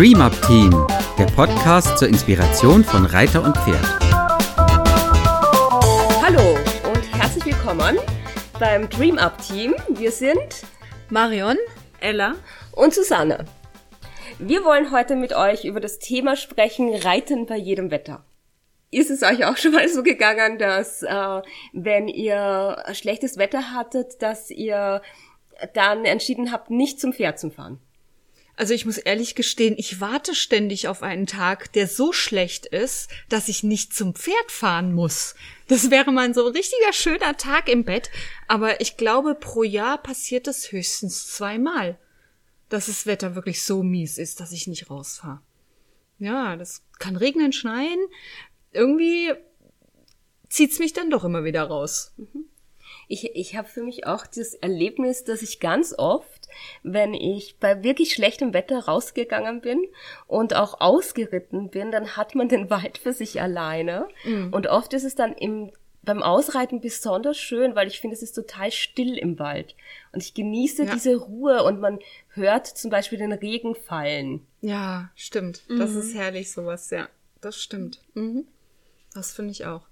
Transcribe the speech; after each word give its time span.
Dream 0.00 0.22
Up 0.22 0.32
Team, 0.46 0.70
der 1.18 1.26
Podcast 1.26 1.98
zur 1.98 2.08
Inspiration 2.08 2.82
von 2.82 3.04
Reiter 3.04 3.44
und 3.44 3.54
Pferd. 3.54 3.84
Hallo 6.22 6.56
und 6.90 7.12
herzlich 7.12 7.44
willkommen 7.44 7.98
beim 8.58 8.88
Dream 8.88 9.18
Up 9.18 9.36
Team. 9.42 9.74
Wir 9.90 10.10
sind 10.10 10.64
Marion, 11.10 11.58
Ella 12.00 12.36
und 12.72 12.94
Susanne. 12.94 13.44
Wir 14.38 14.64
wollen 14.64 14.90
heute 14.90 15.16
mit 15.16 15.34
euch 15.34 15.66
über 15.66 15.80
das 15.80 15.98
Thema 15.98 16.34
sprechen, 16.34 16.94
Reiten 16.94 17.44
bei 17.44 17.58
jedem 17.58 17.90
Wetter. 17.90 18.24
Ist 18.90 19.10
es 19.10 19.22
euch 19.22 19.44
auch 19.44 19.58
schon 19.58 19.72
mal 19.72 19.86
so 19.90 20.02
gegangen, 20.02 20.56
dass 20.56 21.02
äh, 21.02 21.42
wenn 21.74 22.08
ihr 22.08 22.82
schlechtes 22.94 23.36
Wetter 23.36 23.74
hattet, 23.74 24.22
dass 24.22 24.50
ihr 24.50 25.02
dann 25.74 26.06
entschieden 26.06 26.52
habt, 26.52 26.70
nicht 26.70 26.98
zum 26.98 27.12
Pferd 27.12 27.38
zu 27.38 27.50
fahren? 27.50 27.80
Also 28.60 28.74
ich 28.74 28.84
muss 28.84 28.98
ehrlich 28.98 29.34
gestehen, 29.36 29.74
ich 29.78 30.02
warte 30.02 30.34
ständig 30.34 30.86
auf 30.86 31.02
einen 31.02 31.26
Tag, 31.26 31.72
der 31.72 31.88
so 31.88 32.12
schlecht 32.12 32.66
ist, 32.66 33.08
dass 33.30 33.48
ich 33.48 33.62
nicht 33.62 33.94
zum 33.94 34.14
Pferd 34.14 34.50
fahren 34.50 34.92
muss. 34.92 35.34
Das 35.68 35.90
wäre 35.90 36.12
mal 36.12 36.34
so 36.34 36.46
ein 36.46 36.52
richtiger 36.52 36.92
schöner 36.92 37.38
Tag 37.38 37.70
im 37.70 37.84
Bett. 37.84 38.10
Aber 38.48 38.82
ich 38.82 38.98
glaube, 38.98 39.34
pro 39.34 39.62
Jahr 39.62 39.96
passiert 39.96 40.46
es 40.46 40.72
höchstens 40.72 41.28
zweimal, 41.28 41.98
dass 42.68 42.84
das 42.84 43.06
Wetter 43.06 43.34
wirklich 43.34 43.62
so 43.62 43.82
mies 43.82 44.18
ist, 44.18 44.40
dass 44.40 44.52
ich 44.52 44.66
nicht 44.66 44.90
rausfahre. 44.90 45.40
Ja, 46.18 46.54
das 46.56 46.82
kann 46.98 47.16
regnen, 47.16 47.54
schneien. 47.54 47.98
Irgendwie 48.72 49.32
zieht's 50.50 50.78
mich 50.78 50.92
dann 50.92 51.08
doch 51.08 51.24
immer 51.24 51.44
wieder 51.44 51.62
raus. 51.62 52.12
Mhm 52.18 52.49
ich, 53.10 53.34
ich 53.34 53.56
habe 53.56 53.68
für 53.68 53.82
mich 53.82 54.06
auch 54.06 54.24
das 54.26 54.54
Erlebnis, 54.54 55.24
dass 55.24 55.42
ich 55.42 55.58
ganz 55.58 55.92
oft, 55.98 56.48
wenn 56.84 57.12
ich 57.12 57.58
bei 57.58 57.82
wirklich 57.82 58.12
schlechtem 58.12 58.54
Wetter 58.54 58.84
rausgegangen 58.84 59.60
bin 59.60 59.84
und 60.28 60.54
auch 60.54 60.80
ausgeritten 60.80 61.70
bin, 61.70 61.90
dann 61.90 62.16
hat 62.16 62.36
man 62.36 62.48
den 62.48 62.70
Wald 62.70 62.98
für 62.98 63.12
sich 63.12 63.40
alleine. 63.40 64.06
Mhm. 64.24 64.52
Und 64.52 64.68
oft 64.68 64.94
ist 64.94 65.04
es 65.04 65.16
dann 65.16 65.32
im 65.32 65.72
beim 66.02 66.22
Ausreiten 66.22 66.80
besonders 66.80 67.36
schön, 67.36 67.74
weil 67.74 67.86
ich 67.86 68.00
finde, 68.00 68.16
es 68.16 68.22
ist 68.22 68.32
total 68.32 68.72
still 68.72 69.18
im 69.18 69.38
Wald. 69.38 69.74
Und 70.12 70.22
ich 70.22 70.32
genieße 70.32 70.84
ja. 70.84 70.94
diese 70.94 71.14
Ruhe 71.16 71.62
und 71.62 71.78
man 71.78 71.98
hört 72.28 72.66
zum 72.66 72.90
Beispiel 72.90 73.18
den 73.18 73.32
Regen 73.32 73.74
fallen. 73.74 74.46
Ja, 74.62 75.10
stimmt. 75.14 75.62
Mhm. 75.68 75.78
Das 75.78 75.94
ist 75.94 76.14
herrlich, 76.14 76.50
sowas, 76.52 76.88
ja. 76.88 77.08
Das 77.42 77.60
stimmt. 77.60 78.00
Mhm. 78.14 78.46
Das 79.12 79.32
finde 79.32 79.50
ich 79.50 79.66
auch. 79.66 79.89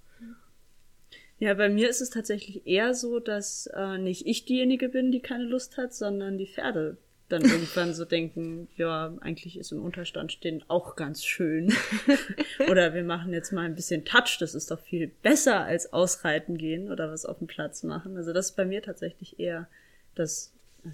Ja, 1.41 1.55
bei 1.55 1.69
mir 1.69 1.89
ist 1.89 2.01
es 2.01 2.11
tatsächlich 2.11 2.67
eher 2.67 2.95
so, 2.95 3.21
dass 3.21 3.69
äh, 3.75 3.99
nicht 3.99 4.27
ich 4.27 4.45
diejenige 4.45 4.89
bin, 4.89 5.13
die 5.13 5.21
keine 5.21 5.45
Lust 5.45 5.77
hat, 5.77 5.95
sondern 5.95 6.37
die 6.37 6.49
Pferde 6.49 6.97
dann 7.29 7.43
irgendwann 7.45 7.95
so 7.95 8.05
denken, 8.05 8.69
ja, 8.77 9.15
eigentlich 9.21 9.59
ist 9.59 9.71
im 9.71 9.83
Unterstand 9.83 10.33
stehen 10.33 10.65
auch 10.69 10.97
ganz 10.97 11.25
schön. 11.25 11.73
oder 12.71 12.95
wir 12.95 13.05
machen 13.05 13.33
jetzt 13.33 13.53
mal 13.53 13.67
ein 13.67 13.77
bisschen 13.77 14.05
Touch, 14.05 14.39
das 14.41 14.55
ist 14.55 14.71
doch 14.71 14.81
viel 14.81 15.09
besser 15.23 15.65
als 15.65 15.93
ausreiten 15.93 16.59
gehen 16.59 16.91
oder 16.91 17.11
was 17.11 17.25
auf 17.25 17.39
dem 17.39 17.47
Platz 17.47 17.85
machen. 17.85 18.17
Also 18.17 18.33
das 18.33 18.51
ist 18.51 18.57
bei 18.57 18.65
mir 18.65 18.83
tatsächlich 18.83 19.39
eher 19.39 19.69
das 20.17 20.53
äh, 20.85 20.89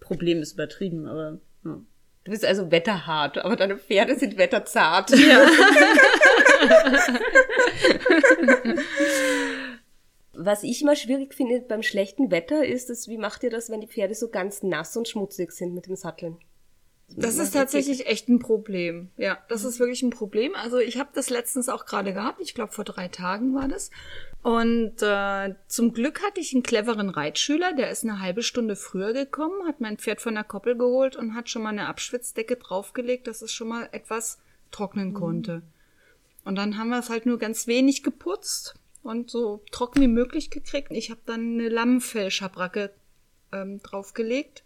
Problem 0.00 0.40
ist 0.40 0.54
übertrieben, 0.54 1.06
aber 1.06 1.38
ja. 1.64 1.78
Du 2.24 2.32
bist 2.32 2.44
also 2.44 2.70
wetterhart, 2.70 3.38
aber 3.38 3.56
deine 3.56 3.78
Pferde 3.78 4.18
sind 4.18 4.36
wetterzart. 4.36 5.10
Ja. 5.10 5.46
Was 10.42 10.62
ich 10.62 10.80
immer 10.80 10.96
schwierig 10.96 11.34
finde 11.34 11.60
beim 11.60 11.82
schlechten 11.82 12.30
Wetter 12.30 12.64
ist, 12.64 12.88
dass, 12.88 13.08
wie 13.08 13.18
macht 13.18 13.42
ihr 13.42 13.50
das, 13.50 13.68
wenn 13.68 13.82
die 13.82 13.86
Pferde 13.86 14.14
so 14.14 14.28
ganz 14.28 14.62
nass 14.62 14.96
und 14.96 15.06
schmutzig 15.06 15.52
sind 15.52 15.74
mit 15.74 15.86
dem 15.86 15.96
Satteln? 15.96 16.38
Das 17.14 17.36
ist 17.36 17.52
tatsächlich 17.52 18.06
echt 18.06 18.28
ein 18.28 18.38
Problem. 18.38 19.10
Ja, 19.18 19.38
das 19.48 19.64
ist 19.64 19.80
wirklich 19.80 20.02
ein 20.02 20.10
Problem. 20.10 20.54
Also 20.54 20.78
ich 20.78 20.98
habe 20.98 21.10
das 21.12 21.28
letztens 21.28 21.68
auch 21.68 21.84
gerade 21.84 22.14
gehabt. 22.14 22.40
Ich 22.40 22.54
glaube, 22.54 22.72
vor 22.72 22.84
drei 22.84 23.08
Tagen 23.08 23.54
war 23.54 23.68
das. 23.68 23.90
Und 24.42 25.02
äh, 25.02 25.54
zum 25.66 25.92
Glück 25.92 26.22
hatte 26.22 26.40
ich 26.40 26.54
einen 26.54 26.62
cleveren 26.62 27.10
Reitschüler, 27.10 27.74
der 27.74 27.90
ist 27.90 28.04
eine 28.04 28.20
halbe 28.20 28.42
Stunde 28.42 28.76
früher 28.76 29.12
gekommen, 29.12 29.66
hat 29.66 29.80
mein 29.80 29.98
Pferd 29.98 30.22
von 30.22 30.34
der 30.34 30.44
Koppel 30.44 30.78
geholt 30.78 31.16
und 31.16 31.34
hat 31.34 31.50
schon 31.50 31.62
mal 31.62 31.70
eine 31.70 31.88
Abschwitzdecke 31.88 32.56
draufgelegt, 32.56 33.26
dass 33.26 33.42
es 33.42 33.52
schon 33.52 33.68
mal 33.68 33.90
etwas 33.92 34.38
trocknen 34.70 35.08
mhm. 35.08 35.14
konnte. 35.14 35.62
Und 36.46 36.54
dann 36.56 36.78
haben 36.78 36.88
wir 36.88 37.00
es 37.00 37.10
halt 37.10 37.26
nur 37.26 37.38
ganz 37.38 37.66
wenig 37.66 38.02
geputzt 38.02 38.79
und 39.02 39.30
so 39.30 39.62
trocken 39.70 40.00
wie 40.00 40.08
möglich 40.08 40.50
gekriegt. 40.50 40.92
Ich 40.92 41.10
habe 41.10 41.20
dann 41.26 41.54
eine 41.54 41.68
Lammfellschabracke 41.68 42.92
ähm, 43.52 43.82
draufgelegt, 43.82 44.62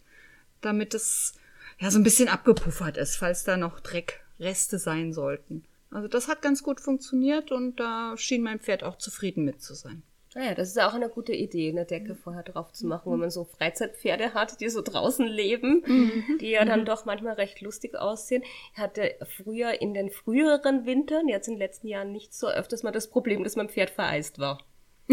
damit 0.60 0.94
es 0.94 1.34
ja 1.78 1.90
so 1.90 1.98
ein 1.98 2.04
bisschen 2.04 2.28
abgepuffert 2.28 2.96
ist, 2.96 3.16
falls 3.16 3.44
da 3.44 3.56
noch 3.56 3.80
Dreckreste 3.80 4.78
sein 4.78 5.12
sollten. 5.12 5.64
Also 5.90 6.08
das 6.08 6.28
hat 6.28 6.42
ganz 6.42 6.62
gut 6.62 6.80
funktioniert 6.80 7.52
und 7.52 7.78
da 7.78 8.16
schien 8.16 8.42
mein 8.42 8.58
Pferd 8.58 8.82
auch 8.82 8.98
zufrieden 8.98 9.44
mit 9.44 9.62
zu 9.62 9.74
sein. 9.74 10.02
Naja, 10.34 10.54
das 10.54 10.68
ist 10.68 10.76
ja 10.76 10.88
auch 10.88 10.94
eine 10.94 11.08
gute 11.08 11.32
Idee, 11.32 11.70
eine 11.70 11.84
Decke 11.84 12.16
vorher 12.16 12.42
drauf 12.42 12.72
zu 12.72 12.88
machen, 12.88 13.12
wenn 13.12 13.20
man 13.20 13.30
so 13.30 13.44
Freizeitpferde 13.44 14.34
hat, 14.34 14.60
die 14.60 14.68
so 14.68 14.82
draußen 14.82 15.26
leben, 15.26 15.84
mhm. 15.86 16.38
die 16.40 16.50
ja 16.50 16.64
dann 16.64 16.80
mhm. 16.80 16.86
doch 16.86 17.04
manchmal 17.04 17.34
recht 17.34 17.60
lustig 17.60 17.94
aussehen. 17.94 18.42
Ich 18.74 18.80
hatte 18.80 19.14
früher 19.36 19.80
in 19.80 19.94
den 19.94 20.10
früheren 20.10 20.86
Wintern, 20.86 21.28
jetzt 21.28 21.46
in 21.46 21.54
den 21.54 21.60
letzten 21.60 21.86
Jahren 21.86 22.10
nicht 22.10 22.34
so 22.34 22.48
öfters 22.48 22.82
mal 22.82 22.90
das 22.90 23.08
Problem, 23.10 23.44
dass 23.44 23.54
mein 23.54 23.68
Pferd 23.68 23.90
vereist 23.90 24.40
war. 24.40 24.58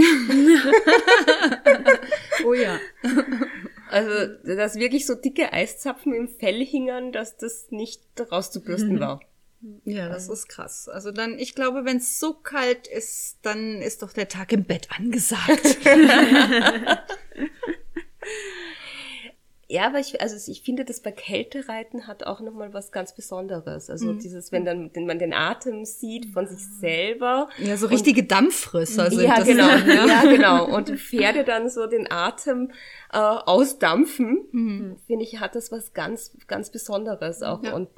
oh 2.46 2.54
ja. 2.54 2.80
Also, 3.90 4.34
dass 4.56 4.76
wirklich 4.78 5.06
so 5.06 5.16
dicke 5.16 5.54
Eiszapfen 5.54 6.14
im 6.14 6.30
Fell 6.30 6.66
hingen, 6.66 7.12
dass 7.12 7.38
das 7.38 7.70
nicht 7.70 8.02
rauszubürsten 8.32 8.96
mhm. 8.96 9.02
war. 9.02 9.20
Ja, 9.84 10.10
das 10.10 10.28
ist 10.28 10.48
krass. 10.48 10.90
Also 10.90 11.12
dann, 11.12 11.38
ich 11.38 11.54
glaube, 11.54 11.86
wenn 11.86 11.98
es 11.98 12.20
so 12.20 12.34
kalt 12.34 12.88
ist, 12.88 13.38
dann 13.44 13.82
ist 13.82 14.02
doch 14.02 14.12
der 14.12 14.28
Tag 14.28 14.52
im 14.54 14.64
Bett 14.64 14.88
angesagt. 14.98 15.78
ja, 19.68 19.86
aber 19.86 20.00
ich, 20.00 20.20
also 20.20 20.52
ich 20.52 20.64
finde, 20.64 20.84
das 20.84 21.02
bei 21.02 21.12
Kältereiten 21.12 22.08
hat 22.08 22.24
auch 22.24 22.42
nochmal 22.42 22.74
was 22.74 22.92
ganz 22.92 23.14
Besonderes. 23.14 23.92
Also 23.92 24.14
mhm. 24.14 24.20
dieses, 24.20 24.52
wenn 24.52 24.66
dann 24.66 24.90
wenn 24.96 25.06
man 25.06 25.20
den 25.20 25.32
Atem 25.34 25.86
sieht 25.86 26.26
von 26.34 26.48
sich 26.48 26.66
selber. 26.80 27.48
Ja, 27.60 27.78
so 27.78 27.86
richtige 27.86 28.24
Dampffrisser 28.24 29.12
sind 29.12 29.22
ja, 29.28 29.36
das. 29.36 29.46
Genau, 29.46 29.68
ja. 29.88 30.08
ja, 30.08 30.24
genau. 30.24 30.76
Und 30.76 30.90
Pferde 30.90 31.44
dann 31.44 31.70
so 31.70 31.86
den 31.86 32.12
Atem 32.12 32.72
äh, 33.14 33.18
ausdampfen, 33.18 34.40
mhm. 34.52 34.98
finde 35.06 35.24
ich, 35.24 35.40
hat 35.40 35.54
das 35.54 35.72
was 35.72 35.94
ganz, 35.94 36.36
ganz 36.48 36.72
Besonderes 36.72 37.44
auch. 37.44 37.64
Ja. 37.64 37.76
Und 37.76 37.90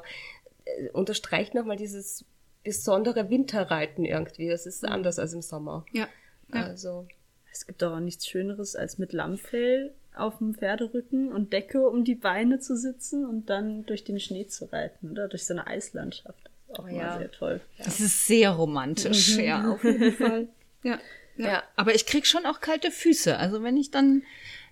unterstreicht 0.94 1.54
nochmal 1.54 1.78
dieses 1.78 2.26
besondere 2.64 3.30
Winterreiten 3.30 4.06
irgendwie. 4.06 4.48
Das 4.48 4.66
ist 4.66 4.86
anders 4.86 5.20
als 5.20 5.34
im 5.34 5.42
Sommer. 5.42 5.86
Ja. 5.92 6.08
ja. 6.54 6.64
Also. 6.64 7.08
Es 7.52 7.68
gibt 7.68 7.84
doch 7.84 7.94
auch 7.94 8.00
nichts 8.00 8.28
Schöneres, 8.28 8.76
als 8.76 8.98
mit 8.98 9.14
Lammfell 9.14 9.94
auf 10.16 10.40
dem 10.40 10.56
Pferderücken 10.56 11.32
und 11.32 11.54
Decke 11.54 11.88
um 11.88 12.04
die 12.04 12.16
Beine 12.16 12.60
zu 12.60 12.76
sitzen 12.76 13.26
und 13.26 13.50
dann 13.50 13.86
durch 13.86 14.04
den 14.04 14.20
Schnee 14.20 14.48
zu 14.48 14.66
reiten 14.66 15.12
oder 15.12 15.28
durch 15.28 15.46
so 15.46 15.54
eine 15.54 15.68
Eislandschaft. 15.68 16.50
Das 16.68 16.80
ist 16.80 16.80
auch 16.80 16.86
oh, 16.86 16.96
ja. 16.96 17.18
sehr 17.20 17.32
toll. 17.32 17.62
Ja. 17.78 17.86
Das 17.86 18.00
ist 18.00 18.28
sehr 18.28 18.52
romantisch, 18.52 19.38
mhm. 19.38 19.44
ja, 19.44 19.72
auf 19.72 19.84
jeden 19.84 20.14
Fall. 20.14 20.48
Ja, 20.84 21.00
ja. 21.38 21.48
ja. 21.48 21.64
Aber 21.76 21.94
ich 21.94 22.06
krieg 22.06 22.26
schon 22.26 22.46
auch 22.46 22.60
kalte 22.60 22.92
Füße. 22.92 23.38
Also 23.38 23.64
wenn 23.64 23.78
ich 23.78 23.92
dann 23.92 24.24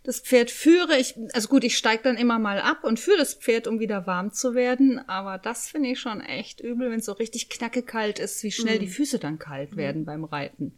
das 0.03 0.19
Pferd 0.19 0.49
führe. 0.49 0.97
Ich, 0.97 1.15
also 1.33 1.47
gut, 1.47 1.63
ich 1.63 1.77
steige 1.77 2.03
dann 2.03 2.17
immer 2.17 2.39
mal 2.39 2.59
ab 2.59 2.83
und 2.83 2.99
führe 2.99 3.17
das 3.17 3.35
Pferd, 3.35 3.67
um 3.67 3.79
wieder 3.79 4.07
warm 4.07 4.33
zu 4.33 4.55
werden. 4.55 4.99
Aber 5.07 5.37
das 5.37 5.69
finde 5.69 5.89
ich 5.89 5.99
schon 5.99 6.21
echt 6.21 6.59
übel, 6.59 6.89
wenn 6.89 6.99
es 6.99 7.05
so 7.05 7.13
richtig 7.13 7.49
knacke 7.49 7.83
kalt 7.83 8.19
ist, 8.19 8.43
wie 8.43 8.51
schnell 8.51 8.77
mhm. 8.77 8.81
die 8.81 8.87
Füße 8.87 9.19
dann 9.19 9.39
kalt 9.39 9.75
werden 9.75 10.01
mhm. 10.01 10.05
beim 10.05 10.23
Reiten. 10.23 10.73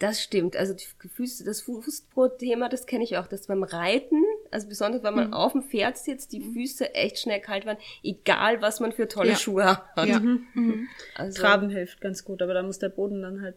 Das 0.00 0.22
stimmt. 0.22 0.56
Also 0.56 0.72
die 0.72 0.86
Füße, 1.08 1.44
das 1.44 1.60
Fußbrot-Thema, 1.60 2.70
das 2.70 2.86
kenne 2.86 3.04
ich 3.04 3.18
auch, 3.18 3.26
dass 3.26 3.46
beim 3.46 3.62
Reiten, 3.62 4.22
also 4.50 4.66
besonders 4.66 5.02
wenn 5.02 5.14
man 5.14 5.28
mhm. 5.28 5.34
auf 5.34 5.52
dem 5.52 5.62
Pferd 5.62 5.98
sitzt, 5.98 6.32
die 6.32 6.40
Füße 6.40 6.94
echt 6.94 7.18
schnell 7.18 7.40
kalt 7.40 7.66
werden, 7.66 7.78
egal 8.02 8.62
was 8.62 8.80
man 8.80 8.92
für 8.92 9.08
tolle 9.08 9.30
ja. 9.30 9.36
Schuhe 9.36 9.66
hat. 9.66 10.08
Ja. 10.08 10.18
Mhm. 10.18 10.46
Mhm. 10.54 10.88
Also, 11.14 11.42
Traben 11.42 11.68
hilft 11.68 12.00
ganz 12.00 12.24
gut, 12.24 12.40
aber 12.40 12.54
da 12.54 12.62
muss 12.62 12.78
der 12.78 12.88
Boden 12.88 13.20
dann 13.20 13.42
halt 13.42 13.56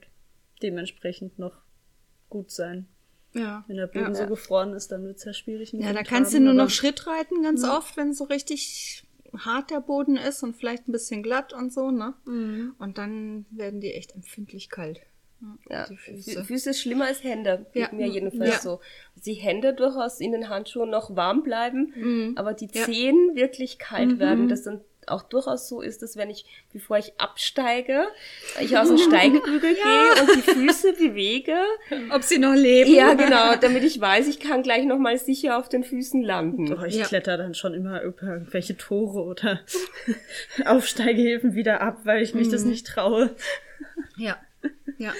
dementsprechend 0.62 1.39
noch 1.39 1.62
gut 2.30 2.51
sein. 2.51 2.88
Ja. 3.33 3.63
Wenn 3.68 3.77
der 3.77 3.88
Boden 3.88 4.13
ja, 4.13 4.15
so 4.15 4.27
gefroren 4.27 4.74
ist, 4.74 4.91
dann 4.91 5.03
wird's 5.06 5.24
ja 5.25 5.33
schwierig. 5.33 5.74
Ja, 5.74 5.94
da 5.94 6.03
kannst 6.03 6.33
haben, 6.33 6.45
du 6.45 6.53
nur 6.53 6.63
noch 6.63 6.69
Schritt 6.69 7.07
reiten 7.07 7.41
ganz 7.41 7.63
ja. 7.63 7.77
oft, 7.77 7.97
wenn 7.97 8.13
so 8.13 8.25
richtig 8.25 9.03
hart 9.35 9.71
der 9.71 9.80
Boden 9.81 10.15
ist 10.15 10.44
und 10.44 10.56
vielleicht 10.56 10.88
ein 10.88 10.91
bisschen 10.91 11.24
glatt 11.24 11.53
und 11.53 11.74
so, 11.74 11.89
ne? 11.89 12.13
Mhm. 12.25 12.75
Und 12.77 12.97
dann 12.97 13.45
werden 13.50 13.81
die 13.81 13.94
echt 13.94 14.13
empfindlich 14.13 14.69
kalt. 14.69 15.01
Ja, 15.69 15.85
die 15.88 15.97
Füße. 15.97 16.45
Füße 16.45 16.69
ist 16.69 16.80
schlimmer 16.80 17.06
als 17.06 17.24
Hände, 17.24 17.65
ja. 17.74 17.89
mir 17.91 18.07
jedenfalls 18.07 18.50
ja. 18.50 18.59
so. 18.59 18.80
Die 19.25 19.33
Hände 19.33 19.74
durchaus 19.74 20.19
in 20.19 20.31
den 20.31 20.50
Handschuhen 20.50 20.89
noch 20.89 21.15
warm 21.15 21.44
bleiben, 21.44 21.94
mhm. 21.95 22.33
aber 22.38 22.53
die 22.53 22.69
Zehen 22.69 23.36
wirklich 23.36 23.77
kalt 23.77 24.12
mhm. 24.12 24.19
werden, 24.19 24.47
das 24.47 24.63
dann 24.63 24.81
auch 25.07 25.23
durchaus 25.23 25.67
so 25.67 25.81
ist, 25.81 26.01
dass 26.01 26.17
wenn 26.17 26.29
ich, 26.29 26.45
bevor 26.71 26.97
ich 26.97 27.19
absteige, 27.19 28.07
ich 28.59 28.77
aus 28.77 28.88
dem 28.88 28.97
Steigbügel 28.97 29.75
ja. 29.77 29.83
gehe 29.83 30.21
und 30.21 30.35
die 30.35 30.41
Füße 30.41 30.94
bewege. 30.94 31.55
Ob 32.11 32.23
sie 32.23 32.39
noch 32.39 32.53
leben. 32.53 32.94
Ja, 32.94 33.13
genau, 33.13 33.55
damit 33.55 33.83
ich 33.83 34.00
weiß, 34.00 34.27
ich 34.27 34.39
kann 34.39 34.63
gleich 34.63 34.85
nochmal 34.85 35.17
sicher 35.17 35.57
auf 35.57 35.69
den 35.69 35.83
Füßen 35.83 36.21
landen. 36.21 36.73
Oh, 36.73 36.83
ich 36.83 36.95
ja. 36.95 37.05
kletter 37.05 37.38
dann 37.38 37.53
schon 37.53 37.73
immer 37.73 38.01
über 38.01 38.23
irgendwelche 38.23 38.77
Tore 38.77 39.23
oder 39.23 39.61
Aufsteigehilfen 40.65 41.55
wieder 41.55 41.81
ab, 41.81 42.01
weil 42.03 42.21
ich 42.21 42.33
mich 42.33 42.47
mhm. 42.47 42.51
das 42.51 42.65
nicht 42.65 42.88
traue. 42.88 43.35
Ja, 44.17 44.38
ja. 44.97 45.13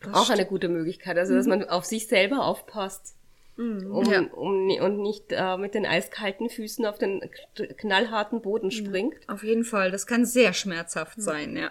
Das 0.00 0.14
auch 0.14 0.30
eine 0.30 0.46
gute 0.46 0.68
Möglichkeit, 0.68 1.18
also 1.18 1.34
dass 1.34 1.46
mhm. 1.46 1.50
man 1.50 1.68
auf 1.68 1.84
sich 1.84 2.06
selber 2.06 2.44
aufpasst. 2.44 3.17
Mhm. 3.58 3.90
Um, 3.90 4.04
ja. 4.12 4.20
um, 4.20 4.70
und 4.70 5.02
nicht 5.02 5.24
äh, 5.30 5.56
mit 5.56 5.74
den 5.74 5.84
eiskalten 5.84 6.48
Füßen 6.48 6.86
auf 6.86 6.96
den 6.96 7.28
knallharten 7.76 8.40
Boden 8.40 8.70
springt. 8.70 9.16
Auf 9.26 9.42
jeden 9.42 9.64
Fall, 9.64 9.90
das 9.90 10.06
kann 10.06 10.24
sehr 10.24 10.52
schmerzhaft 10.52 11.20
sein, 11.20 11.56
ja. 11.56 11.68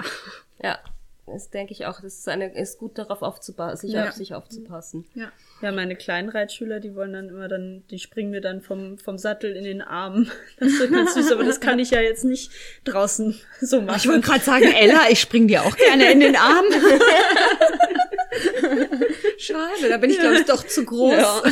Ja, 0.61 0.79
das 1.27 1.49
denke 1.49 1.71
ich 1.71 1.85
auch. 1.85 2.01
Das 2.01 2.19
ist, 2.19 2.27
eine, 2.27 2.53
ist 2.53 2.77
gut 2.77 2.97
darauf 2.97 3.21
aufzupassen, 3.21 3.87
sich 3.87 3.95
ja. 3.95 4.09
auf 4.09 4.11
sich 4.13 4.33
aufzupassen. 4.33 5.05
Ja. 5.13 5.31
ja, 5.61 5.71
meine 5.71 5.95
kleinen 5.95 6.27
Reitschüler, 6.27 6.81
die 6.81 6.93
wollen 6.93 7.13
dann 7.13 7.29
immer 7.29 7.47
dann, 7.47 7.83
die 7.89 7.99
springen 7.99 8.31
mir 8.31 8.41
dann 8.41 8.61
vom, 8.61 8.97
vom 8.97 9.17
Sattel 9.17 9.55
in 9.55 9.63
den 9.63 9.81
Arm. 9.81 10.29
Das 10.59 10.69
ist 10.69 10.91
ganz 10.91 11.13
süß, 11.13 11.31
aber 11.31 11.45
das 11.45 11.61
kann 11.61 11.79
ich 11.79 11.91
ja 11.91 12.01
jetzt 12.01 12.25
nicht 12.25 12.51
draußen 12.83 13.39
so 13.61 13.81
machen. 13.81 13.97
Ich 13.97 14.07
wollte 14.09 14.21
gerade 14.21 14.43
sagen, 14.43 14.73
Ella, 14.73 15.09
ich 15.09 15.21
spring 15.21 15.47
dir 15.47 15.63
auch 15.63 15.75
gerne 15.77 16.11
in 16.11 16.19
den 16.19 16.35
Arm. 16.35 16.65
Schade, 19.37 19.89
da 19.89 19.97
bin 19.97 20.09
ich, 20.09 20.19
glaube 20.19 20.35
ich, 20.35 20.45
doch 20.45 20.65
zu 20.65 20.85
groß. 20.85 21.13
Ja. 21.13 21.43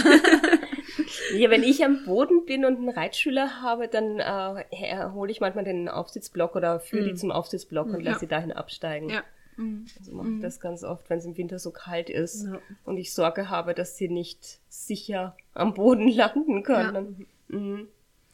ja. 1.37 1.49
wenn 1.49 1.63
ich 1.63 1.83
am 1.83 2.05
Boden 2.05 2.45
bin 2.45 2.65
und 2.65 2.77
einen 2.77 2.89
Reitschüler 2.89 3.61
habe, 3.61 3.87
dann 3.87 4.19
äh, 4.19 5.09
hole 5.13 5.31
ich 5.31 5.39
manchmal 5.39 5.63
den 5.63 5.89
Aufsitzblock 5.89 6.55
oder 6.55 6.79
führe 6.79 7.03
mhm. 7.03 7.07
die 7.09 7.15
zum 7.15 7.31
Aufsitzblock 7.31 7.87
und 7.87 8.01
lasse 8.01 8.21
sie 8.21 8.27
dahin 8.27 8.51
absteigen. 8.51 9.09
Ja. 9.09 9.23
Mhm. 9.57 9.85
Also 9.99 10.11
mache 10.13 10.27
ich 10.27 10.33
mhm. 10.33 10.41
das 10.41 10.59
ganz 10.59 10.83
oft, 10.83 11.09
wenn 11.09 11.19
es 11.19 11.25
im 11.25 11.37
Winter 11.37 11.59
so 11.59 11.71
kalt 11.71 12.09
ist 12.09 12.45
ja. 12.45 12.59
und 12.83 12.97
ich 12.97 13.13
Sorge 13.13 13.49
habe, 13.49 13.73
dass 13.73 13.97
sie 13.97 14.09
nicht 14.09 14.59
sicher 14.67 15.35
am 15.53 15.73
Boden 15.73 16.07
landen 16.11 16.63
können. 16.63 17.27
Ja. 17.49 17.57
Mhm. 17.57 17.87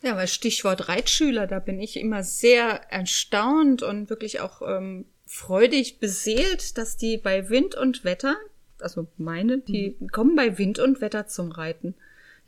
Ja, 0.04 0.16
weil 0.16 0.28
Stichwort 0.28 0.90
Reitschüler, 0.90 1.46
da 1.46 1.60
bin 1.60 1.80
ich 1.80 2.00
immer 2.00 2.24
sehr 2.24 2.92
erstaunt 2.92 3.84
und 3.84 4.10
wirklich 4.10 4.40
auch 4.40 4.64
ähm, 4.68 5.06
freudig 5.34 6.00
beseelt, 6.00 6.78
dass 6.78 6.98
die 6.98 7.18
bei 7.18 7.50
Wind 7.50 7.76
und 7.76 8.04
Wetter 8.04 8.36
also 8.82 9.08
meine, 9.18 9.60
die 9.60 9.96
mhm. 10.00 10.10
kommen 10.10 10.36
bei 10.36 10.58
Wind 10.58 10.80
und 10.80 11.02
Wetter 11.02 11.28
zum 11.28 11.52
Reiten. 11.52 11.96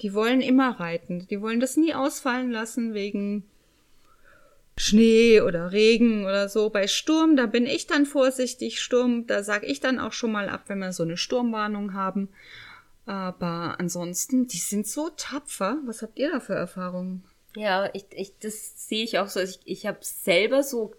Die 0.02 0.14
wollen 0.14 0.42
immer 0.42 0.80
reiten. 0.80 1.28
Die 1.30 1.42
wollen 1.42 1.60
das 1.60 1.78
nie 1.78 1.94
ausfallen 1.94 2.52
lassen 2.52 2.94
wegen 2.94 3.44
Schnee 4.76 5.42
oder 5.42 5.72
Regen 5.72 6.26
oder 6.26 6.50
so. 6.50 6.70
Bei 6.70 6.88
Sturm, 6.88 7.36
da 7.36 7.46
bin 7.46 7.66
ich 7.66 7.88
dann 7.88 8.06
vorsichtig. 8.06 8.82
Sturm, 8.82 9.28
da 9.28 9.44
sage 9.44 9.68
ich 9.68 9.80
dann 9.80 10.00
auch 10.00 10.14
schon 10.14 10.32
mal 10.32 10.50
ab, 10.50 10.64
wenn 10.68 10.80
wir 10.80 10.94
so 10.94 11.04
eine 11.04 11.18
Sturmwarnung 11.18 11.94
haben. 11.94 12.30
Aber 13.06 13.76
ansonsten, 13.80 14.48
die 14.48 14.58
sind 14.58 14.88
so 14.88 15.10
tapfer. 15.16 15.78
Was 15.86 16.02
habt 16.02 16.18
ihr 16.18 16.32
da 16.32 16.40
für 16.40 16.56
Erfahrungen? 16.56 17.24
Ja, 17.56 17.90
ich, 17.94 18.06
ich, 18.16 18.34
das 18.40 18.88
sehe 18.88 19.04
ich 19.04 19.20
auch 19.20 19.28
so. 19.28 19.40
Ich, 19.42 19.60
ich 19.66 19.86
habe 19.86 20.00
selber 20.02 20.64
so, 20.64 20.96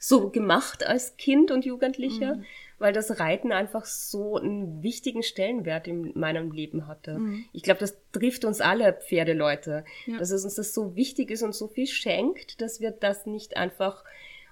so 0.00 0.30
gemacht 0.30 0.84
als 0.84 1.16
Kind 1.16 1.52
und 1.52 1.64
Jugendlicher. 1.64 2.34
Mhm 2.36 2.44
weil 2.80 2.94
das 2.94 3.20
Reiten 3.20 3.52
einfach 3.52 3.84
so 3.84 4.36
einen 4.36 4.82
wichtigen 4.82 5.22
Stellenwert 5.22 5.86
in 5.86 6.18
meinem 6.18 6.50
Leben 6.50 6.88
hatte. 6.88 7.18
Mhm. 7.18 7.44
Ich 7.52 7.62
glaube, 7.62 7.78
das 7.78 7.94
trifft 8.10 8.46
uns 8.46 8.62
alle 8.62 8.94
Pferdeleute, 8.94 9.84
ja. 10.06 10.16
dass 10.16 10.30
es 10.30 10.44
uns 10.44 10.54
das 10.54 10.72
so 10.72 10.96
wichtig 10.96 11.30
ist 11.30 11.42
und 11.42 11.54
so 11.54 11.68
viel 11.68 11.86
schenkt, 11.86 12.62
dass 12.62 12.80
wir 12.80 12.90
das 12.90 13.26
nicht 13.26 13.58
einfach 13.58 14.02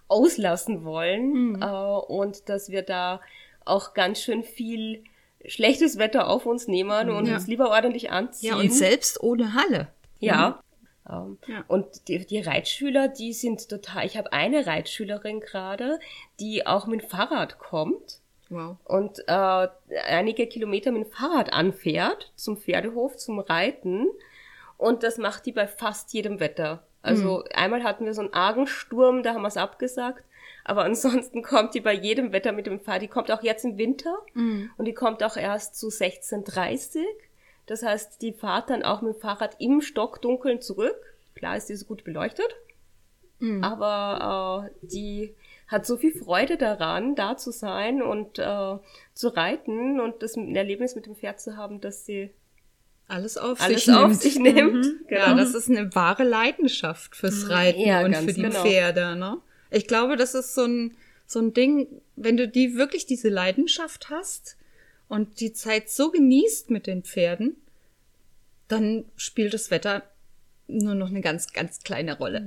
auslassen 0.08 0.84
wollen 0.84 1.52
mhm. 1.52 1.62
äh, 1.62 1.66
und 1.66 2.50
dass 2.50 2.68
wir 2.68 2.82
da 2.82 3.22
auch 3.64 3.94
ganz 3.94 4.20
schön 4.20 4.44
viel 4.44 5.04
schlechtes 5.46 5.96
Wetter 5.96 6.28
auf 6.28 6.44
uns 6.44 6.68
nehmen 6.68 7.08
und 7.08 7.26
ja. 7.26 7.36
uns 7.36 7.46
lieber 7.46 7.70
ordentlich 7.70 8.10
anziehen. 8.10 8.50
Ja, 8.50 8.56
und 8.56 8.72
selbst 8.74 9.22
ohne 9.22 9.54
Halle. 9.54 9.88
Ja, 10.18 10.48
ähm, 10.48 10.67
ja. 11.46 11.64
Und 11.68 12.08
die, 12.08 12.24
die 12.24 12.40
Reitschüler, 12.40 13.08
die 13.08 13.32
sind 13.32 13.68
total. 13.68 14.04
Ich 14.04 14.16
habe 14.16 14.32
eine 14.32 14.66
Reitschülerin 14.66 15.40
gerade, 15.40 15.98
die 16.38 16.66
auch 16.66 16.86
mit 16.86 17.02
dem 17.02 17.08
Fahrrad 17.08 17.58
kommt. 17.58 18.20
Wow. 18.50 18.76
Und 18.84 19.20
äh, 19.26 19.68
einige 20.06 20.46
Kilometer 20.46 20.92
mit 20.92 21.04
dem 21.04 21.10
Fahrrad 21.10 21.52
anfährt 21.52 22.32
zum 22.34 22.56
Pferdehof, 22.56 23.16
zum 23.16 23.38
Reiten. 23.38 24.06
Und 24.76 25.02
das 25.02 25.18
macht 25.18 25.46
die 25.46 25.52
bei 25.52 25.66
fast 25.66 26.12
jedem 26.12 26.40
Wetter. 26.40 26.82
Also 27.02 27.38
mhm. 27.38 27.44
einmal 27.54 27.84
hatten 27.84 28.04
wir 28.04 28.14
so 28.14 28.22
einen 28.22 28.34
argen 28.34 28.66
Sturm, 28.66 29.22
da 29.22 29.34
haben 29.34 29.42
wir 29.42 29.48
es 29.48 29.56
abgesagt. 29.56 30.24
Aber 30.64 30.84
ansonsten 30.84 31.42
kommt 31.42 31.74
die 31.74 31.80
bei 31.80 31.94
jedem 31.94 32.32
Wetter 32.32 32.52
mit 32.52 32.66
dem 32.66 32.80
Fahrrad. 32.80 33.02
Die 33.02 33.08
kommt 33.08 33.30
auch 33.30 33.42
jetzt 33.42 33.64
im 33.64 33.78
Winter 33.78 34.18
mhm. 34.34 34.70
und 34.76 34.84
die 34.84 34.94
kommt 34.94 35.22
auch 35.22 35.36
erst 35.36 35.76
zu 35.76 35.88
16.30 35.88 37.02
das 37.68 37.82
heißt, 37.82 38.22
die 38.22 38.32
fahrt 38.32 38.70
dann 38.70 38.82
auch 38.82 39.02
mit 39.02 39.14
dem 39.14 39.20
Fahrrad 39.20 39.56
im 39.60 39.80
Stockdunkeln 39.80 40.60
zurück. 40.60 40.96
Klar 41.34 41.56
ist 41.56 41.68
die 41.68 41.76
so 41.76 41.84
gut 41.84 42.02
beleuchtet, 42.02 42.56
mhm. 43.38 43.62
aber 43.62 44.70
äh, 44.82 44.86
die 44.86 45.34
hat 45.68 45.86
so 45.86 45.98
viel 45.98 46.12
Freude 46.12 46.56
daran, 46.56 47.14
da 47.14 47.36
zu 47.36 47.52
sein 47.52 48.02
und 48.02 48.38
äh, 48.38 48.78
zu 49.12 49.28
reiten 49.28 50.00
und 50.00 50.22
das 50.22 50.36
Erlebnis 50.36 50.96
mit 50.96 51.06
dem 51.06 51.14
Pferd 51.14 51.40
zu 51.40 51.56
haben, 51.56 51.80
dass 51.80 52.06
sie 52.06 52.30
alles 53.06 53.36
auf 53.36 53.60
alles 53.60 53.84
sich 53.84 53.94
auf 53.94 54.08
nimmt. 54.08 54.20
Sich 54.20 54.38
nimmt. 54.38 54.84
Mhm. 54.84 55.00
Genau. 55.08 55.20
Ja, 55.20 55.34
das 55.34 55.54
ist 55.54 55.70
eine 55.70 55.94
wahre 55.94 56.24
Leidenschaft 56.24 57.16
fürs 57.16 57.44
mhm. 57.44 57.50
Reiten 57.50 57.80
ja, 57.80 58.04
und 58.04 58.16
für 58.16 58.32
die 58.32 58.42
genau. 58.42 58.62
Pferde. 58.62 59.16
Ne? 59.16 59.38
Ich 59.70 59.86
glaube, 59.86 60.16
das 60.16 60.34
ist 60.34 60.54
so 60.54 60.64
ein, 60.64 60.96
so 61.26 61.38
ein 61.38 61.52
Ding, 61.52 61.88
wenn 62.16 62.36
du 62.36 62.48
die 62.48 62.76
wirklich 62.76 63.06
diese 63.06 63.28
Leidenschaft 63.28 64.10
hast, 64.10 64.56
und 65.08 65.40
die 65.40 65.52
Zeit 65.52 65.90
so 65.90 66.10
genießt 66.10 66.70
mit 66.70 66.86
den 66.86 67.02
Pferden, 67.02 67.56
dann 68.68 69.06
spielt 69.16 69.54
das 69.54 69.70
Wetter 69.70 70.02
nur 70.66 70.94
noch 70.94 71.08
eine 71.08 71.22
ganz, 71.22 71.52
ganz 71.52 71.82
kleine 71.82 72.18
Rolle. 72.18 72.46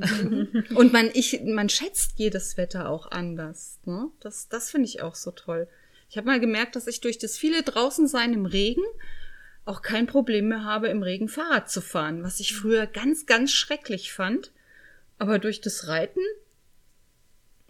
und 0.75 0.93
man, 0.93 1.09
ich, 1.13 1.41
man 1.43 1.69
schätzt 1.69 2.13
jedes 2.17 2.55
Wetter 2.55 2.87
auch 2.87 3.09
anders. 3.09 3.79
Ne? 3.85 4.09
Das, 4.19 4.47
das 4.47 4.69
finde 4.69 4.87
ich 4.87 5.01
auch 5.01 5.15
so 5.15 5.31
toll. 5.31 5.67
Ich 6.09 6.17
habe 6.17 6.27
mal 6.27 6.39
gemerkt, 6.39 6.75
dass 6.75 6.87
ich 6.87 7.01
durch 7.01 7.17
das 7.17 7.37
viele 7.37 7.63
draußen 7.63 8.07
sein 8.07 8.33
im 8.33 8.45
Regen 8.45 8.83
auch 9.65 9.81
kein 9.81 10.07
Problem 10.07 10.49
mehr 10.49 10.63
habe, 10.63 10.87
im 10.89 11.03
Regen 11.03 11.29
Fahrrad 11.29 11.69
zu 11.69 11.81
fahren, 11.81 12.23
was 12.23 12.39
ich 12.39 12.55
früher 12.55 12.85
ganz, 12.85 13.25
ganz 13.25 13.51
schrecklich 13.51 14.11
fand. 14.13 14.51
Aber 15.17 15.39
durch 15.39 15.61
das 15.61 15.87
Reiten 15.87 16.19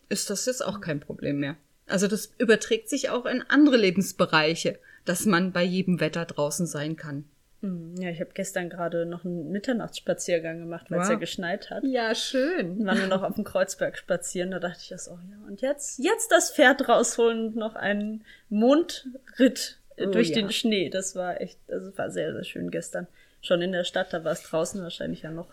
ist 0.10 0.30
das 0.30 0.46
jetzt 0.46 0.66
auch 0.66 0.82
kein 0.82 1.00
Problem 1.00 1.40
mehr. 1.40 1.56
Also 1.88 2.08
das 2.08 2.34
überträgt 2.38 2.90
sich 2.90 3.10
auch 3.10 3.26
in 3.26 3.44
andere 3.48 3.78
Lebensbereiche, 3.78 4.80
dass 5.06 5.26
man 5.26 5.52
bei 5.52 5.64
jedem 5.64 6.00
Wetter 6.00 6.26
draußen 6.26 6.66
sein 6.66 6.96
kann. 6.96 7.26
Hm, 7.62 7.96
ja, 8.00 8.10
ich 8.10 8.20
habe 8.20 8.32
gestern 8.34 8.70
gerade 8.70 9.06
noch 9.06 9.24
einen 9.24 9.52
Mitternachtsspaziergang 9.52 10.60
gemacht, 10.60 10.90
weil 10.90 11.00
es 11.00 11.06
wow. 11.06 11.14
ja 11.14 11.20
geschneit 11.20 11.70
hat. 11.70 11.84
Ja, 11.84 12.16
schön. 12.16 12.80
Wir 12.80 12.86
waren 12.88 12.98
nur 12.98 13.08
noch 13.08 13.24
auf 13.24 13.36
dem 13.36 13.44
Kreuzberg 13.44 13.98
spazieren, 13.98 14.52
da 14.52 14.60
dachte 14.60 14.80
ich 14.82 14.90
das 14.90 15.08
auch, 15.08 15.20
ja. 15.20 15.48
Und 15.48 15.62
jetzt, 15.62 16.00
jetzt 16.00 16.32
das 16.32 16.52
Pferd 16.52 16.88
rausholen 16.90 17.48
und 17.48 17.56
noch 17.56 17.76
einen 17.76 18.24
Mondritt 18.50 19.78
oh, 19.98 20.06
durch 20.08 20.30
ja. 20.30 20.36
den 20.36 20.52
Schnee. 20.52 20.90
Das 20.90 21.16
war 21.16 21.40
echt, 21.40 21.60
das 21.68 21.96
war 21.98 22.10
sehr, 22.10 22.34
sehr 22.34 22.44
schön 22.44 22.72
gestern. 22.72 23.08
Schon 23.44 23.62
in 23.62 23.72
der 23.72 23.84
Stadt, 23.84 24.12
da 24.12 24.24
war 24.24 24.32
es 24.32 24.44
draußen 24.44 24.82
wahrscheinlich 24.82 25.22
ja 25.22 25.32
noch, 25.32 25.50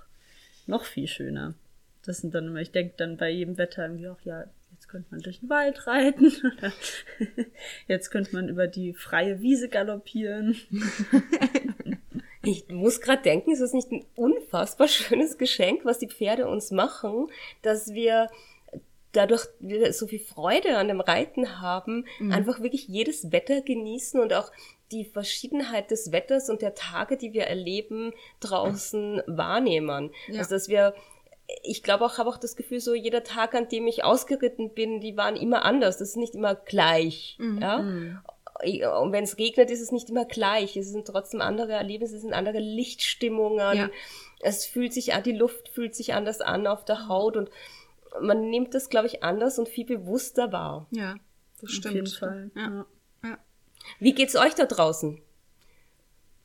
noch 0.67 0.85
viel 0.85 1.09
schöner. 1.09 1.55
Das 2.05 2.19
sind 2.19 2.35
dann 2.35 2.47
immer, 2.47 2.61
ich 2.61 2.73
denke 2.73 2.95
dann 2.97 3.19
bei 3.19 3.29
jedem 3.29 3.59
Wetter 3.59 3.83
irgendwie 3.83 4.09
auch, 4.09 4.21
ja, 4.23 4.45
Jetzt 4.89 4.93
könnte 4.93 5.09
man 5.11 5.21
durch 5.21 5.41
den 5.41 5.51
Wald 5.51 5.87
reiten. 5.87 6.33
Jetzt 7.89 8.11
könnte 8.11 8.35
man 8.35 8.49
über 8.49 8.67
die 8.67 8.95
freie 8.95 9.43
Wiese 9.43 9.69
galoppieren. 9.69 10.57
Ich 12.43 12.67
muss 12.69 13.03
gerade 13.03 13.21
denken, 13.21 13.51
ist 13.51 13.61
es 13.61 13.75
nicht 13.75 13.93
ein 13.93 14.07
unfassbar 14.17 14.89
schönes 14.89 15.37
Geschenk, 15.37 15.85
was 15.85 15.99
die 15.99 16.09
Pferde 16.09 16.49
uns 16.49 16.71
machen, 16.71 17.27
dass 17.61 17.93
wir 17.93 18.29
dadurch 19.13 19.45
wir 19.61 19.93
so 19.93 20.07
viel 20.07 20.21
Freude 20.21 20.79
an 20.79 20.89
dem 20.89 21.01
Reiten 21.01 21.61
haben, 21.61 22.07
mhm. 22.19 22.33
einfach 22.33 22.63
wirklich 22.63 22.89
jedes 22.89 23.31
Wetter 23.31 23.61
genießen 23.61 24.19
und 24.19 24.33
auch 24.33 24.51
die 24.91 25.05
Verschiedenheit 25.05 25.91
des 25.91 26.13
Wetters 26.13 26.49
und 26.49 26.63
der 26.63 26.75
Tage, 26.75 27.19
die 27.19 27.35
wir 27.35 27.45
erleben, 27.45 28.15
draußen 28.41 29.23
wahrnehmen. 29.27 30.13
Ja. 30.29 30.39
Also 30.39 30.55
dass 30.55 30.71
wir 30.71 30.95
ich 31.63 31.83
glaube 31.83 32.05
auch, 32.05 32.19
habe 32.19 32.29
auch 32.29 32.37
das 32.37 32.57
Gefühl, 32.57 32.81
so 32.81 32.95
jeder 32.95 33.25
Tag, 33.25 33.55
an 33.55 33.69
dem 33.69 33.87
ich 33.87 34.05
ausgeritten 34.05 34.75
bin, 34.75 35.01
die 35.01 35.17
waren 35.17 35.37
immer 35.37 35.65
anders. 35.65 35.99
Das 35.99 36.11
ist 36.11 36.17
nicht 36.17 36.35
immer 36.35 36.55
gleich. 36.55 37.37
Mhm. 37.39 37.59
Ja? 37.61 37.79
Mhm. 37.79 38.19
Und 39.01 39.13
wenn 39.13 39.25
es 39.25 39.39
regnet, 39.39 39.71
ist 39.71 39.81
es 39.81 39.93
nicht 39.93 40.11
immer 40.11 40.25
gleich. 40.25 40.77
Es 40.77 40.91
sind 40.91 41.07
trotzdem 41.07 41.41
andere 41.41 41.73
Erlebnisse, 41.73 42.17
es 42.17 42.23
sind 42.23 42.35
andere 42.35 42.59
Lichtstimmungen. 42.59 43.77
Ja. 43.77 43.91
Es 44.41 44.67
fühlt 44.67 44.93
sich 44.93 45.15
an, 45.15 45.23
die 45.23 45.33
Luft 45.33 45.69
fühlt 45.69 45.95
sich 45.95 46.15
anders 46.15 46.41
an 46.41 46.67
auf 46.67 46.85
der 46.85 47.09
Haut 47.09 47.37
und 47.37 47.51
man 48.21 48.51
nimmt 48.51 48.75
das, 48.75 48.89
glaube 48.89 49.07
ich, 49.07 49.23
anders 49.23 49.59
und 49.59 49.69
viel 49.69 49.85
bewusster 49.85 50.53
wahr. 50.53 50.87
Ja, 50.91 51.17
das 51.61 51.71
stimmt. 51.71 51.87
Auf 51.87 51.95
jeden 51.95 52.07
Fall. 52.07 52.51
Ja. 52.57 52.87
Ja. 53.23 53.39
Wie 54.01 54.13
geht's 54.13 54.37
euch 54.37 54.55
da 54.55 54.65
draußen? 54.65 55.23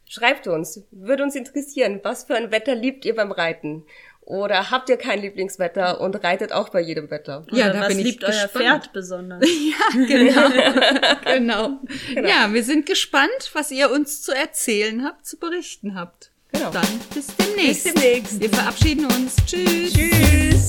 Schreibt 0.08 0.48
uns, 0.48 0.86
würde 0.92 1.24
uns 1.24 1.36
interessieren, 1.36 2.00
was 2.04 2.26
für 2.26 2.36
ein 2.36 2.52
Wetter 2.52 2.76
liebt 2.76 3.06
ihr 3.06 3.16
beim 3.16 3.32
Reiten? 3.32 3.86
Oder 4.26 4.72
habt 4.72 4.88
ihr 4.90 4.96
kein 4.98 5.22
Lieblingswetter 5.22 6.00
und 6.00 6.16
reitet 6.24 6.54
auch 6.54 6.70
bei 6.70 6.80
jedem 6.80 7.12
Wetter? 7.12 7.46
Ja, 7.52 7.66
Oder 7.66 7.74
da 7.74 7.82
was 7.82 7.88
bin 7.90 8.00
ich 8.00 8.06
liebt 8.06 8.24
gespannt. 8.26 8.52
euer 8.56 8.62
Pferd 8.62 8.94
besonders? 8.94 9.42
ja, 9.50 10.06
genau. 10.06 10.50
genau. 11.26 11.80
genau. 12.14 12.30
Ja, 12.30 12.54
wir 12.54 12.64
sind 12.64 12.86
gespannt, 12.86 13.52
was 13.52 13.70
ihr 13.72 13.92
uns 13.92 14.22
zu 14.22 14.32
erzählen 14.34 15.04
habt, 15.04 15.26
zu 15.26 15.38
berichten 15.38 15.96
habt. 15.96 16.32
Genau. 16.54 16.70
Dann 16.72 16.88
bis 17.14 17.28
demnächst. 17.36 17.84
Bis 17.84 17.94
demnächst. 17.94 18.40
Wir 18.40 18.50
verabschieden 18.50 19.06
uns. 19.08 19.36
Tschüss. 19.46 19.92
Tschüss. 19.94 20.68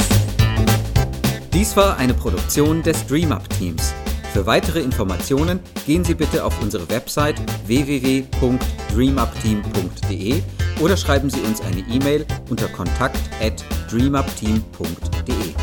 Dies 1.52 1.76
war 1.76 1.96
eine 1.99 2.14
Produktion 2.14 2.82
des 2.82 3.06
DreamUp 3.06 3.49
Teams. 3.50 3.94
Für 4.32 4.46
weitere 4.46 4.80
Informationen 4.80 5.61
gehen 5.87 6.04
Sie 6.04 6.14
bitte 6.14 6.44
auf 6.44 6.61
unsere 6.61 6.90
Website 6.90 7.37
www.dreamupteam.de 7.68 10.42
oder 10.80 10.96
schreiben 10.96 11.30
Sie 11.30 11.40
uns 11.40 11.60
eine 11.60 11.80
E-Mail 11.80 12.26
unter 12.50 12.68
kontakt 12.68 13.18
at 13.40 13.64
dreamupteam.de. 13.90 15.54